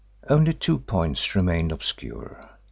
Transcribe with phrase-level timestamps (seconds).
[0.27, 2.49] Only two points remained obscure.